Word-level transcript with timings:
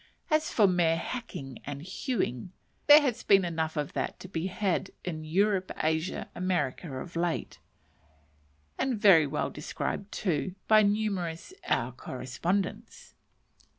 As 0.31 0.51
for 0.51 0.65
mere 0.65 0.97
hacking 0.97 1.59
and 1.63 1.83
hewing, 1.83 2.53
there 2.87 3.01
has 3.03 3.21
been 3.21 3.45
enough 3.45 3.77
of 3.77 3.93
that 3.93 4.19
to 4.21 4.27
be 4.27 4.47
had 4.47 4.89
in 5.05 5.23
Europe, 5.23 5.71
Asia, 5.79 6.27
and 6.33 6.43
America 6.43 6.99
of 6.99 7.15
late; 7.15 7.59
and 8.79 8.99
very 8.99 9.27
well 9.27 9.51
described 9.51 10.11
too, 10.11 10.55
by 10.67 10.81
numerous 10.81 11.53
"our 11.67 11.91
correspondents." 11.91 13.13